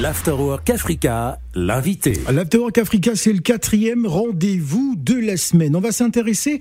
L'Afterwork 0.00 0.70
Africa, 0.70 1.38
l'invité. 1.54 2.14
L'Afterwork 2.32 2.78
Africa, 2.78 3.14
c'est 3.14 3.34
le 3.34 3.40
quatrième 3.40 4.06
rendez-vous 4.06 4.94
de 4.96 5.14
la 5.14 5.36
semaine. 5.36 5.76
On 5.76 5.80
va 5.80 5.92
s'intéresser 5.92 6.60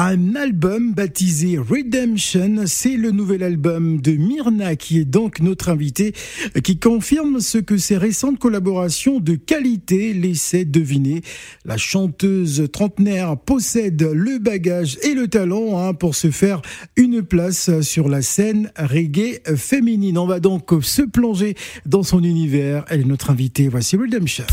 un 0.00 0.36
album 0.36 0.94
baptisé 0.94 1.58
Redemption. 1.58 2.62
C'est 2.66 2.96
le 2.96 3.10
nouvel 3.10 3.42
album 3.42 4.00
de 4.00 4.12
Myrna 4.12 4.76
qui 4.76 5.00
est 5.00 5.04
donc 5.04 5.40
notre 5.40 5.70
invité, 5.70 6.14
qui 6.62 6.78
confirme 6.78 7.40
ce 7.40 7.58
que 7.58 7.76
ses 7.78 7.96
récentes 7.96 8.38
collaborations 8.38 9.18
de 9.18 9.34
qualité 9.34 10.14
laissaient 10.14 10.64
deviner. 10.64 11.22
La 11.64 11.76
chanteuse 11.76 12.68
trentenaire 12.72 13.36
possède 13.36 14.00
le 14.00 14.38
bagage 14.38 14.98
et 15.02 15.14
le 15.14 15.26
talent 15.26 15.78
hein, 15.78 15.94
pour 15.94 16.14
se 16.14 16.30
faire 16.30 16.62
une 16.94 17.22
place 17.22 17.80
sur 17.80 18.08
la 18.08 18.22
scène 18.22 18.70
reggae 18.78 19.40
féminine. 19.56 20.16
On 20.16 20.26
va 20.26 20.38
donc 20.38 20.70
se 20.80 21.02
plonger 21.02 21.56
dans 21.86 22.04
son 22.04 22.22
univers. 22.22 22.84
Elle 22.88 23.00
est 23.00 23.04
notre 23.04 23.30
invitée. 23.30 23.66
Voici 23.66 23.96
Redemption. 23.96 24.44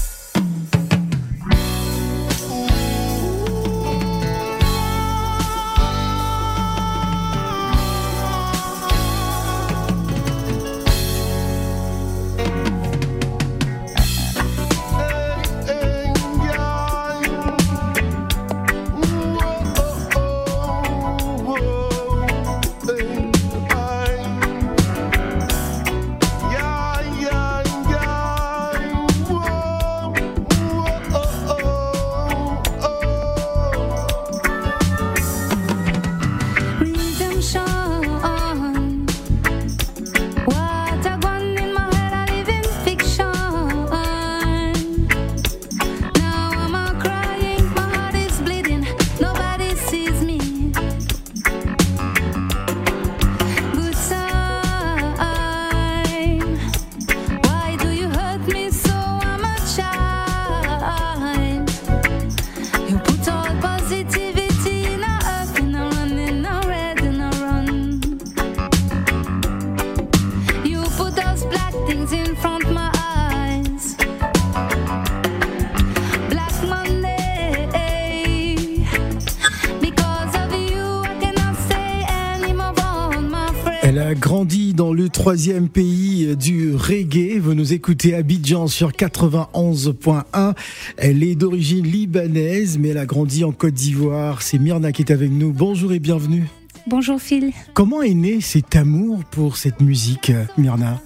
Elle 83.95 84.01
a 84.01 84.13
grandi 84.13 84.73
dans 84.73 84.91
le 84.91 85.07
troisième 85.07 85.69
pays 85.69 86.35
du 86.35 86.75
reggae. 86.75 87.39
Vous 87.39 87.53
nous 87.53 87.71
écoutez 87.71 88.13
Abidjan 88.13 88.67
sur 88.67 88.91
91.1. 88.91 90.53
Elle 90.97 91.23
est 91.23 91.35
d'origine 91.35 91.85
libanaise, 91.85 92.77
mais 92.77 92.89
elle 92.89 92.97
a 92.97 93.05
grandi 93.05 93.45
en 93.45 93.53
Côte 93.53 93.73
d'Ivoire. 93.73 94.41
C'est 94.41 94.59
Myrna 94.59 94.91
qui 94.91 95.03
est 95.03 95.13
avec 95.13 95.31
nous. 95.31 95.53
Bonjour 95.53 95.93
et 95.93 95.99
bienvenue. 95.99 96.43
Bonjour 96.87 97.21
Phil. 97.21 97.53
Comment 97.73 98.01
est 98.01 98.13
né 98.13 98.41
cet 98.41 98.75
amour 98.75 99.23
pour 99.31 99.55
cette 99.55 99.79
musique, 99.79 100.29
Myrna 100.57 100.99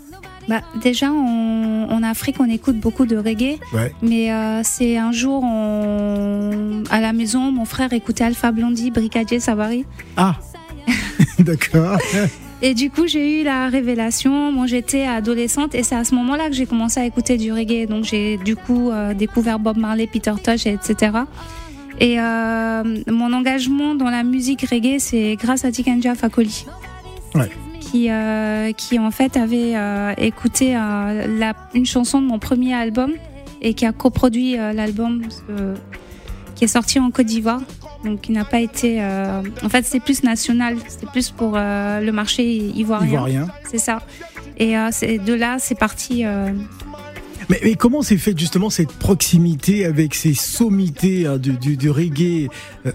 bah, 0.48 0.62
déjà, 0.82 1.12
en 1.12 2.02
Afrique, 2.02 2.38
on 2.40 2.50
écoute 2.50 2.80
beaucoup 2.80 3.06
de 3.06 3.18
reggae. 3.18 3.60
Mais 4.02 4.32
euh, 4.34 4.62
c'est 4.64 4.98
un 4.98 5.12
jour, 5.12 5.46
à 5.46 7.02
la 7.02 7.14
maison, 7.14 7.52
mon 7.52 7.66
frère 7.66 7.94
écoutait 7.94 8.24
Alpha 8.24 8.52
Blondie, 8.52 8.90
Brigadier 8.90 9.40
Savary. 9.40 9.86
Ah, 10.18 10.40
d'accord. 11.40 12.00
Et 12.62 12.74
du 12.74 12.90
coup, 12.90 13.08
j'ai 13.08 13.40
eu 13.40 13.44
la 13.44 13.70
révélation. 13.70 14.52
Moi, 14.52 14.68
j'étais 14.68 15.04
adolescente 15.04 15.76
et 15.76 15.84
c'est 15.84 15.96
à 15.96 16.04
ce 16.04 16.14
moment-là 16.16 16.50
que 16.50 16.56
j'ai 16.56 16.66
commencé 16.66 17.00
à 17.00 17.06
écouter 17.06 17.38
du 17.38 17.54
reggae. 17.54 17.88
Donc, 17.88 18.04
j'ai 18.04 18.38
du 18.38 18.56
coup 18.56 18.92
euh, 18.92 19.14
découvert 19.14 19.60
Bob 19.60 19.78
Marley, 19.78 20.08
Peter 20.08 20.34
Tosh, 20.44 20.66
etc. 20.66 21.12
Et 22.02 22.20
euh, 22.20 22.84
mon 23.08 23.32
engagement 23.32 23.96
dans 23.96 24.10
la 24.10 24.24
musique 24.24 24.66
reggae, 24.70 25.00
c'est 25.00 25.38
grâce 25.38 25.64
à 25.64 25.72
Tikanja 25.72 26.16
Fakoli. 26.16 26.66
Qui, 27.80 28.12
euh, 28.12 28.72
qui 28.74 29.00
en 29.00 29.10
fait 29.10 29.38
avait 29.38 29.74
écouté 30.18 30.74
la, 30.74 31.54
une 31.74 31.86
chanson 31.86 32.22
de 32.22 32.28
mon 32.28 32.38
premier 32.38 32.74
album 32.74 33.14
et 33.62 33.74
qui 33.74 33.86
a 33.86 33.92
coproduit 33.92 34.58
l'album 34.58 35.24
qui 36.56 36.66
est 36.66 36.68
sorti 36.68 37.00
en 37.00 37.10
Côte 37.10 37.26
d'Ivoire 37.26 37.62
donc 38.04 38.30
il 38.30 38.34
n'a 38.34 38.46
pas 38.46 38.60
été. 38.60 39.02
Euh, 39.02 39.42
en 39.64 39.70
fait, 39.70 39.86
c'est 39.86 40.00
plus 40.00 40.24
national, 40.24 40.78
c'est 40.88 41.10
plus 41.10 41.32
pour 41.32 41.54
euh, 41.56 42.00
le 42.00 42.12
marché 42.12 42.44
ivoirien. 42.46 43.08
Ivoirien. 43.08 43.48
C'est 43.70 43.78
ça. 43.78 44.02
Et 44.58 44.78
euh, 44.78 44.90
de 45.02 45.34
là, 45.34 45.58
c'est 45.60 45.78
parti. 45.78 46.24
Mais, 47.50 47.60
mais, 47.64 47.74
comment 47.74 48.04
s'est 48.04 48.18
faite 48.18 48.38
justement 48.38 48.70
cette 48.70 48.92
proximité 48.92 49.84
avec 49.84 50.14
ces 50.14 50.36
sommités 50.36 51.26
hein, 51.26 51.38
du, 51.38 51.54
du, 51.54 51.78
du, 51.78 51.90
reggae 51.90 52.48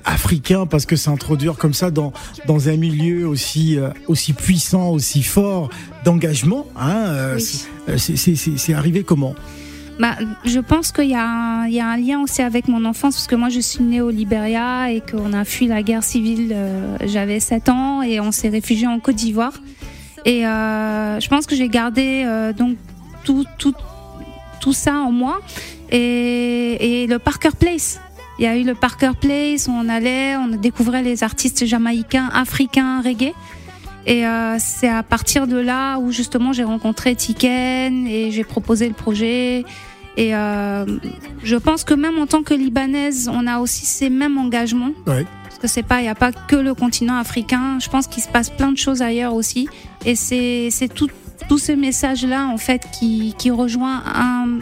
africain? 0.05 0.65
Parce 0.65 0.87
que 0.87 0.95
s'introduire 0.95 1.57
comme 1.57 1.75
ça 1.75 1.91
dans, 1.91 2.13
dans 2.47 2.69
un 2.69 2.77
milieu 2.77 3.27
aussi, 3.27 3.79
aussi 4.07 4.33
puissant, 4.33 4.91
aussi 4.91 5.23
fort 5.25 5.71
d'engagement, 6.05 6.69
hein, 6.77 7.37
c'est 7.97 8.75
arrivé 8.75 9.03
comment? 9.03 9.35
Bah, 9.99 10.17
je 10.45 10.59
pense 10.59 10.91
qu'il 10.91 11.09
y, 11.09 11.15
a, 11.15 11.23
un 11.23 11.97
lien 11.97 12.21
aussi 12.21 12.43
avec 12.43 12.67
mon 12.67 12.85
enfance, 12.85 13.15
parce 13.15 13.27
que 13.27 13.37
moi 13.37 13.49
je 13.49 13.61
suis 13.61 13.83
née 13.83 14.01
au 14.01 14.11
Libéria 14.11 14.91
et 14.91 15.01
qu'on 15.01 15.33
a 15.33 15.45
fui 15.45 15.67
la 15.67 15.83
guerre 15.83 16.03
civile, 16.03 16.53
euh, 16.53 16.97
j'avais 17.05 17.39
7 17.39 17.69
ans 17.69 18.03
et 18.03 18.19
on 18.21 18.33
s'est 18.33 18.49
réfugié 18.49 18.87
en 18.87 18.99
Côte 18.99 19.17
d'Ivoire. 19.17 19.55
Et 20.25 20.47
euh, 20.47 21.21
je 21.21 21.29
pense 21.29 21.47
que 21.47 21.55
j'ai 21.55 21.69
gardé 21.69 22.25
euh, 22.27 22.53
donc 22.53 22.77
tout, 23.25 23.45
ça 24.73 24.95
en 24.95 25.13
moi. 25.13 25.41
Et, 25.91 27.03
et 27.03 27.07
le 27.07 27.19
Parker 27.19 27.51
Place, 27.59 28.01
il 28.39 28.45
y 28.45 28.49
a 28.49 28.57
eu 28.57 28.65
le 28.65 28.75
Parker 28.75 29.13
Place, 29.21 29.69
on 29.69 29.89
allait, 29.89 30.37
on 30.37 30.49
découvrait 30.49 31.03
les 31.03 31.23
artistes 31.23 31.67
jamaïcains, 31.67 32.31
africains, 32.33 33.01
reggae. 33.01 33.33
Et 34.07 34.27
euh, 34.27 34.57
c'est 34.59 34.89
à 34.89 35.03
partir 35.03 35.47
de 35.47 35.57
là 35.57 35.99
où 35.99 36.13
justement 36.13 36.53
j'ai 36.53 36.65
rencontré 36.65 37.15
Tiken 37.15 38.07
et 38.07 38.31
j'ai 38.31 38.45
proposé 38.45 38.87
le 38.89 38.95
projet. 38.95 39.65
Et 40.17 40.35
euh, 40.35 40.85
je 41.43 41.57
pense 41.57 41.85
que 41.85 41.95
même 41.95 42.19
en 42.19 42.27
tant 42.27 42.43
que 42.43 42.55
libanaise, 42.55 43.29
on 43.33 43.47
a 43.47 43.59
aussi 43.59 43.87
ces 43.87 44.11
mêmes 44.11 44.39
engagements. 44.39 44.93
Ouais. 45.07 45.27
Parce 45.45 45.59
que 45.59 45.69
c'est 45.69 45.83
pas, 45.83 46.01
il 46.01 46.05
n'y 46.05 46.09
a 46.09 46.15
pas 46.15 46.33
que 46.33 46.57
le 46.57 46.75
continent 46.75 47.17
africain. 47.17 47.79
Je 47.81 47.89
pense 47.89 48.07
qu'il 48.07 48.23
se 48.23 48.29
passe 48.29 48.51
plein 48.51 48.73
de 48.73 48.79
choses 48.79 49.03
ailleurs 49.03 49.35
aussi. 49.35 49.69
Et 50.05 50.15
c'est 50.15 50.69
c'est 50.71 50.93
tout 50.93 51.09
tout 51.49 51.59
ce 51.59 51.73
message 51.73 52.25
là 52.25 52.47
en 52.47 52.59
fait 52.59 52.87
qui 52.93 53.35
qui 53.37 53.51
rejoint 53.51 54.03
un 54.07 54.61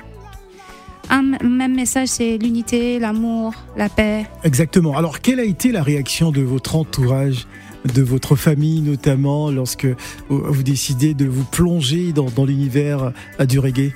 un 1.10 1.22
même 1.22 1.74
message, 1.74 2.09
c'est 2.09 2.38
l'unité, 2.38 2.98
l'amour, 2.98 3.53
la 3.76 3.88
paix. 3.88 4.26
Exactement. 4.44 4.97
Alors, 4.97 5.20
quelle 5.20 5.41
a 5.41 5.44
été 5.44 5.72
la 5.72 5.82
réaction 5.82 6.30
de 6.30 6.41
votre 6.41 6.76
entourage 6.76 7.47
de 7.84 8.03
votre 8.03 8.37
famille 8.37 8.81
notamment 8.81 9.50
lorsque 9.50 9.87
vous 10.28 10.62
décidez 10.62 11.15
de 11.15 11.26
vous 11.26 11.44
plonger 11.44 12.12
dans, 12.12 12.44
l'univers 12.44 13.12
euh, 13.41 13.47
du 13.47 13.59
reggae 13.59 13.93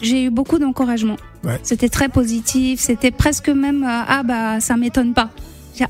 J'ai 0.00 0.24
eu 0.24 0.30
beaucoup 0.30 0.58
d'encouragement. 0.58 1.16
C'était 1.62 1.88
très 1.88 2.08
positif, 2.08 2.80
c'était 2.80 3.10
presque 3.10 3.48
même 3.48 3.84
euh, 3.84 4.04
ah 4.08 4.22
bah 4.22 4.60
ça 4.60 4.76
m'étonne 4.76 5.14
pas. 5.14 5.30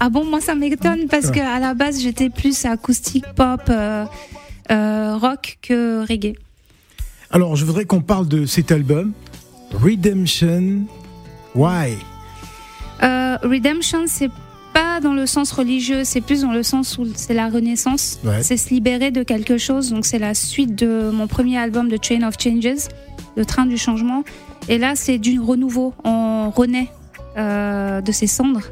Ah 0.00 0.10
bon 0.10 0.24
moi 0.24 0.40
ça 0.40 0.54
m'étonne 0.54 1.08
parce 1.08 1.30
que 1.30 1.40
à 1.40 1.58
la 1.58 1.74
base 1.74 2.00
j'étais 2.00 2.28
plus 2.28 2.66
acoustique 2.66 3.24
pop 3.34 3.62
euh, 3.70 5.16
rock 5.16 5.58
que 5.62 6.06
reggae. 6.06 6.34
Alors 7.30 7.56
je 7.56 7.64
voudrais 7.64 7.84
qu'on 7.84 8.02
parle 8.02 8.28
de 8.28 8.44
cet 8.44 8.70
album 8.72 9.12
Redemption. 9.72 10.86
Why? 11.54 11.96
Redemption 13.00 14.04
c'est 14.06 14.30
pas 14.78 15.00
dans 15.00 15.14
le 15.14 15.26
sens 15.26 15.50
religieux, 15.50 16.04
c'est 16.04 16.20
plus 16.20 16.42
dans 16.42 16.52
le 16.52 16.62
sens 16.62 16.98
où 16.98 17.06
c'est 17.14 17.34
la 17.34 17.48
renaissance. 17.48 18.20
C'est 18.42 18.56
se 18.56 18.70
libérer 18.70 19.10
de 19.10 19.22
quelque 19.22 19.58
chose. 19.58 19.90
Donc 19.90 20.06
c'est 20.06 20.18
la 20.18 20.34
suite 20.34 20.74
de 20.76 21.10
mon 21.12 21.26
premier 21.26 21.58
album, 21.58 21.90
The 21.90 22.00
Train 22.00 22.22
of 22.26 22.34
Changes, 22.38 22.88
Le 23.36 23.44
Train 23.44 23.66
du 23.66 23.76
Changement. 23.76 24.22
Et 24.68 24.78
là, 24.78 24.92
c'est 24.94 25.18
du 25.18 25.40
renouveau. 25.40 25.94
On 26.04 26.50
renaît 26.50 26.88
euh, 27.36 28.00
de 28.00 28.12
ses 28.12 28.26
cendres. 28.26 28.62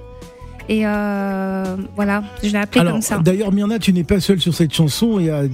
Et 0.68 0.82
euh, 0.84 1.76
voilà, 1.96 2.22
je 2.42 2.50
l'ai 2.50 2.58
appelé 2.58 2.84
comme 2.84 3.02
ça. 3.02 3.18
D'ailleurs, 3.18 3.52
Myrna, 3.52 3.78
tu 3.78 3.92
n'es 3.92 4.04
pas 4.04 4.20
seule 4.20 4.40
sur 4.40 4.54
cette 4.54 4.74
chanson. 4.74 5.18
Il 5.18 5.26
y 5.26 5.30
a 5.30 5.44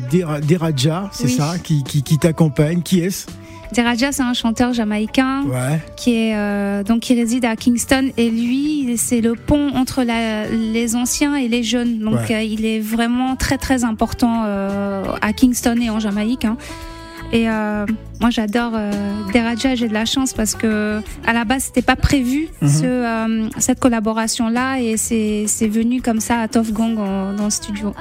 Deraja, 0.40 1.10
c'est 1.12 1.28
ça, 1.28 1.54
qui, 1.62 1.82
qui, 1.82 2.02
qui 2.02 2.19
t'accompagne. 2.19 2.82
Qui 2.82 3.00
est-ce? 3.00 3.26
Deraja, 3.73 4.13
c'est 4.13 4.23
un 4.23 4.35
chanteur 4.35 4.73
jamaïcain 4.73 5.45
Ouais. 5.45 5.81
qui 5.97 6.15
est 6.15 6.37
euh, 6.37 6.83
donc 6.83 7.01
qui 7.01 7.15
réside 7.15 7.45
à 7.45 7.57
Kingston 7.57 8.11
et 8.17 8.29
lui, 8.31 8.95
c'est 8.99 9.21
le 9.21 9.35
pont 9.35 9.71
entre 9.75 10.03
la- 10.03 10.47
les 10.49 10.95
anciens 10.95 11.37
et 11.37 11.49
les 11.49 11.63
jeunes. 11.63 11.99
Donc 11.99 12.15
Ouais. 12.29 12.35
euh, 12.37 12.43
il 12.43 12.67
est 12.67 12.81
vraiment 12.81 13.35
très 13.37 13.59
très 13.59 13.85
important 13.85 14.43
euh, 14.45 15.05
à 15.23 15.33
Kingston 15.33 15.77
et 15.81 15.91
en 15.91 15.99
Jamaïque. 16.01 16.45
hein. 16.45 16.57
Et 17.35 17.49
euh, 17.49 17.87
moi 18.21 18.29
j'adore 18.29 18.73
euh, 18.75 18.93
Deraja, 19.33 19.75
j'ai 19.75 19.89
de 19.89 19.95
la 19.95 20.05
chance 20.05 20.35
parce 20.35 20.55
que 20.55 21.01
à 21.27 21.33
la 21.33 21.45
base 21.47 21.65
c'était 21.65 21.81
pas 21.81 21.97
prévu 21.97 22.49
Mhm. 22.61 22.69
ce, 22.69 22.85
euh, 22.85 23.49
cette 23.59 23.81
collaboration 23.81 24.51
là 24.51 24.79
et 24.79 24.99
c'est 24.99 25.47
venu 25.69 26.03
comme 26.03 26.21
ça 26.21 26.41
à 26.41 26.49
Tough 26.49 26.73
Gong 26.73 26.99
en- 26.99 27.33
dans 27.33 27.45
le 27.45 27.51
studio. 27.51 27.95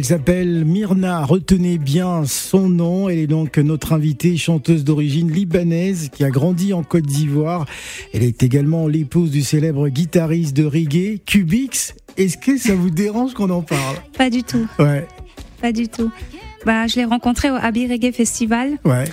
Elle 0.00 0.06
s'appelle 0.06 0.64
Myrna, 0.64 1.26
retenez 1.26 1.76
bien 1.76 2.24
son 2.24 2.70
nom. 2.70 3.10
Elle 3.10 3.18
est 3.18 3.26
donc 3.26 3.58
notre 3.58 3.92
invitée, 3.92 4.38
chanteuse 4.38 4.82
d'origine 4.82 5.30
libanaise 5.30 6.08
qui 6.10 6.24
a 6.24 6.30
grandi 6.30 6.72
en 6.72 6.82
Côte 6.82 7.04
d'Ivoire. 7.04 7.66
Elle 8.14 8.22
est 8.22 8.42
également 8.42 8.88
l'épouse 8.88 9.30
du 9.30 9.42
célèbre 9.42 9.90
guitariste 9.90 10.56
de 10.56 10.64
reggae, 10.64 11.20
Cubix. 11.26 11.94
Est-ce 12.16 12.38
que 12.38 12.56
ça 12.56 12.74
vous 12.74 12.88
dérange 12.88 13.34
qu'on 13.34 13.50
en 13.50 13.60
parle? 13.60 13.96
Pas 14.16 14.30
du 14.30 14.42
tout, 14.42 14.66
Ouais, 14.78 15.06
pas 15.60 15.70
du 15.70 15.86
tout. 15.86 16.10
Bah, 16.64 16.86
je 16.86 16.96
l'ai 16.96 17.04
rencontré 17.04 17.50
au 17.50 17.56
Abbey 17.56 17.86
Reggae 17.86 18.10
Festival. 18.14 18.78
ouais, 18.86 19.04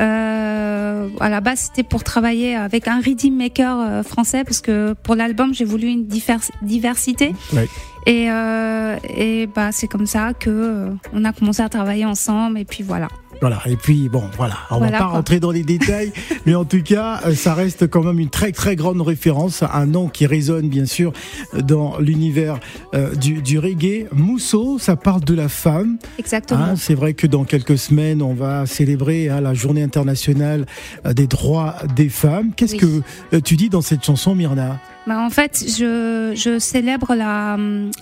Euh, 0.00 1.08
à 1.20 1.28
la 1.28 1.40
base, 1.40 1.60
c'était 1.60 1.82
pour 1.82 2.04
travailler 2.04 2.54
avec 2.56 2.86
un 2.88 3.00
rhythm 3.00 3.34
maker 3.34 3.78
euh, 3.80 4.02
français 4.02 4.44
parce 4.44 4.60
que 4.60 4.94
pour 5.02 5.14
l'album, 5.14 5.54
j'ai 5.54 5.64
voulu 5.64 5.86
une 5.88 6.04
divers- 6.06 6.50
diversité. 6.62 7.34
Ouais. 7.52 7.68
Et, 8.06 8.30
euh, 8.30 8.96
et 9.08 9.46
bah, 9.46 9.72
c'est 9.72 9.88
comme 9.88 10.06
ça 10.06 10.32
que 10.32 10.50
euh, 10.50 10.90
on 11.12 11.24
a 11.24 11.32
commencé 11.32 11.62
à 11.62 11.68
travailler 11.68 12.04
ensemble. 12.04 12.58
Et 12.58 12.64
puis 12.64 12.82
voilà. 12.84 13.08
Voilà. 13.40 13.60
Et 13.66 13.76
puis, 13.76 14.08
bon, 14.08 14.24
voilà. 14.36 14.54
On 14.70 14.78
Voilà, 14.78 14.92
va 14.92 14.98
pas 14.98 15.04
quoi. 15.10 15.12
rentrer 15.18 15.40
dans 15.40 15.50
les 15.50 15.62
détails, 15.62 16.12
mais 16.46 16.54
en 16.54 16.64
tout 16.64 16.82
cas, 16.82 17.20
euh, 17.26 17.34
ça 17.34 17.54
reste 17.54 17.86
quand 17.88 18.02
même 18.02 18.18
une 18.18 18.30
très, 18.30 18.52
très 18.52 18.76
grande 18.76 19.00
référence. 19.00 19.62
Un 19.62 19.86
nom 19.86 20.08
qui 20.08 20.26
résonne, 20.26 20.68
bien 20.68 20.86
sûr, 20.86 21.12
dans 21.58 21.98
l'univers 21.98 22.58
euh, 22.94 23.14
du, 23.14 23.42
du 23.42 23.58
reggae. 23.58 24.06
Mousseau, 24.12 24.78
ça 24.78 24.96
parle 24.96 25.22
de 25.22 25.34
la 25.34 25.48
femme. 25.48 25.98
Exactement. 26.18 26.60
Hein, 26.60 26.74
c'est 26.76 26.94
vrai 26.94 27.14
que 27.14 27.26
dans 27.26 27.44
quelques 27.44 27.78
semaines, 27.78 28.22
on 28.22 28.34
va 28.34 28.66
célébrer 28.66 29.28
hein, 29.28 29.40
la 29.40 29.54
journée 29.54 29.82
internationale 29.82 30.66
euh, 31.04 31.12
des 31.12 31.26
droits 31.26 31.76
des 31.94 32.08
femmes. 32.08 32.52
Qu'est-ce 32.56 32.76
Oui. 32.84 33.02
que 33.30 33.36
tu 33.38 33.56
dis 33.56 33.68
dans 33.68 33.82
cette 33.82 34.04
chanson, 34.04 34.34
Myrna 34.34 34.78
Bah, 35.06 35.20
en 35.20 35.30
fait, 35.30 35.64
je, 35.68 36.32
je 36.34 36.58
célèbre 36.58 37.14
la, 37.14 37.56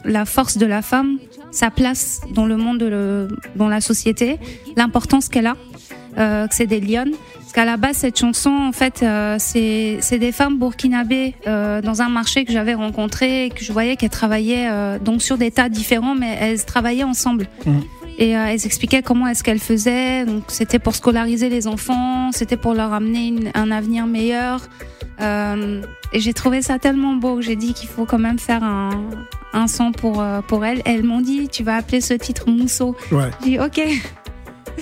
la 0.04 0.24
force 0.24 0.56
de 0.56 0.64
la 0.66 0.80
femme, 0.80 1.18
sa 1.50 1.70
place 1.70 2.20
dans 2.32 2.46
le 2.46 2.56
monde, 2.56 2.78
de 2.78 2.86
le- 2.86 3.28
dans 3.56 3.68
la 3.68 3.80
société, 3.82 4.38
l'importance 4.76 5.28
qu'elle 5.28 5.46
a, 5.46 5.56
euh, 6.18 6.46
que 6.46 6.54
c'est 6.54 6.66
des 6.66 6.80
lionnes. 6.80 7.12
Parce 7.38 7.52
qu'à 7.52 7.64
la 7.66 7.76
base, 7.76 7.98
cette 7.98 8.18
chanson, 8.18 8.50
en 8.50 8.72
fait, 8.72 9.02
euh, 9.02 9.36
c'est 9.38 10.18
des 10.18 10.32
femmes 10.32 10.58
burkinabées 10.58 11.34
euh, 11.46 11.82
dans 11.82 12.00
un 12.00 12.08
marché 12.08 12.44
que 12.46 12.52
j'avais 12.52 12.74
rencontré 12.74 13.52
que 13.54 13.62
je 13.62 13.72
voyais 13.72 13.96
qu'elles 13.96 14.08
travaillaient 14.10 14.68
euh, 14.70 14.98
donc 14.98 15.20
sur 15.22 15.36
des 15.36 15.50
tas 15.50 15.68
différents, 15.68 16.14
mais 16.14 16.36
elles 16.40 16.64
travaillaient 16.64 17.04
ensemble. 17.04 17.46
Mhm. 17.66 17.82
Et 18.18 18.36
euh, 18.36 18.46
elles 18.46 18.64
expliquaient 18.66 19.02
comment 19.02 19.26
est-ce 19.26 19.42
qu'elles 19.42 19.58
faisaient. 19.60 20.24
Donc 20.24 20.44
c'était 20.48 20.78
pour 20.78 20.94
scolariser 20.94 21.48
les 21.48 21.66
enfants, 21.66 22.30
c'était 22.32 22.56
pour 22.56 22.74
leur 22.74 22.92
amener 22.92 23.26
une- 23.28 23.50
un 23.54 23.70
avenir 23.70 24.06
meilleur. 24.06 24.60
Euh, 25.20 25.82
et 26.12 26.20
j'ai 26.20 26.32
trouvé 26.32 26.62
ça 26.62 26.78
tellement 26.78 27.14
beau 27.14 27.36
que 27.36 27.42
j'ai 27.42 27.56
dit 27.56 27.72
qu'il 27.74 27.88
faut 27.88 28.04
quand 28.04 28.18
même 28.18 28.38
faire 28.38 28.62
un, 28.64 28.90
un 29.52 29.66
son 29.68 29.92
pour, 29.92 30.20
euh, 30.20 30.40
pour 30.42 30.64
elles. 30.64 30.82
Elles 30.84 31.04
m'ont 31.04 31.20
dit, 31.20 31.48
tu 31.48 31.62
vas 31.62 31.76
appeler 31.76 32.00
ce 32.00 32.14
titre 32.14 32.48
Mousseau. 32.48 32.96
Ouais. 33.12 33.30
J'ai 33.44 33.50
dit, 33.50 33.58
ok. 33.58 33.80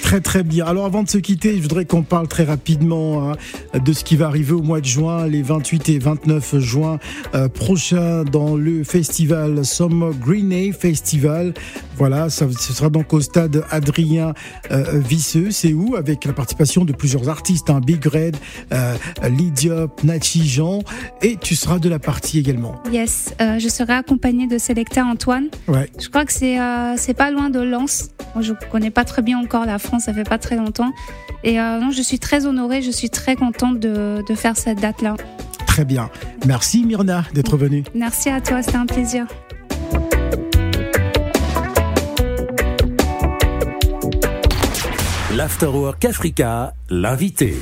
Très 0.01 0.21
très 0.21 0.43
bien. 0.43 0.67
Alors 0.67 0.85
avant 0.85 1.03
de 1.03 1.09
se 1.09 1.19
quitter, 1.19 1.57
je 1.57 1.63
voudrais 1.63 1.85
qu'on 1.85 2.03
parle 2.03 2.29
très 2.29 2.45
rapidement 2.45 3.31
hein, 3.31 3.37
de 3.79 3.93
ce 3.93 4.05
qui 4.05 4.17
va 4.17 4.27
arriver 4.27 4.53
au 4.53 4.63
mois 4.63 4.81
de 4.81 4.87
juin, 4.87 5.27
les 5.27 5.43
28 5.43 5.89
et 5.91 5.99
29 5.99 6.59
juin 6.59 6.99
euh, 7.35 7.49
prochains 7.49 8.25
dans 8.25 8.57
le 8.57 8.85
festival 8.85 9.65
Summer 9.65 10.13
Greenay 10.15 10.73
Festival. 10.73 11.55
Voilà, 11.97 12.31
ça, 12.31 12.47
ce 12.51 12.73
sera 12.73 12.89
donc 12.89 13.13
au 13.13 13.21
stade 13.21 13.65
Adrien 13.71 14.35
euh, 14.71 14.85
Visseux. 14.99 15.51
C'est 15.51 15.73
où? 15.73 15.97
Avec 15.97 16.25
la 16.25 16.33
participation 16.33 16.85
de 16.85 16.93
plusieurs 16.93 17.29
artistes, 17.29 17.71
hein, 17.71 17.81
Big 17.85 18.05
Red, 18.05 18.37
euh, 18.73 18.97
Lydiop, 19.29 20.03
Nachi 20.05 20.47
Jean, 20.49 20.83
et 21.21 21.37
tu 21.37 21.55
seras 21.55 21.79
de 21.79 21.89
la 21.89 21.99
partie 21.99 22.39
également. 22.39 22.75
Yes, 22.91 23.35
euh, 23.41 23.59
je 23.59 23.69
serai 23.69 23.93
accompagnée 23.93 24.47
de 24.47 24.59
Selecta 24.59 25.05
Antoine. 25.05 25.49
Ouais. 25.69 25.91
Je 26.01 26.09
crois 26.09 26.25
que 26.25 26.33
c'est 26.33 26.59
euh, 26.61 26.95
c'est 26.97 27.15
pas 27.15 27.31
loin 27.31 27.51
de 27.51 27.61
Lens. 27.61 28.11
Moi, 28.35 28.43
je 28.43 28.53
connais 28.71 28.91
pas 28.91 29.05
très 29.05 29.23
bien 29.23 29.39
encore 29.39 29.67
la 29.67 29.79
France, 29.83 30.05
ça 30.05 30.15
fait 30.15 30.25
pas 30.25 30.39
très 30.39 30.57
longtemps. 30.57 30.93
Et 31.45 31.61
euh, 31.61 31.79
non, 31.79 31.91
je 31.91 32.01
suis 32.01 32.19
très 32.19 32.47
honorée, 32.47 32.81
je 32.81 32.91
suis 32.91 33.11
très 33.11 33.37
contente 33.37 33.79
de, 33.79 34.25
de 34.27 34.35
faire 34.35 34.57
cette 34.57 34.81
date-là. 34.81 35.17
Très 35.67 35.85
bien. 35.85 36.11
Merci 36.47 36.85
Myrna 36.85 37.25
d'être 37.35 37.57
venue. 37.57 37.85
Merci 37.95 38.31
à 38.31 38.41
toi, 38.41 38.63
c'était 38.63 38.77
un 38.77 38.87
plaisir. 38.87 39.27
L'Afterwork 45.35 46.05
Africa, 46.05 46.75
l'invité. 46.91 47.57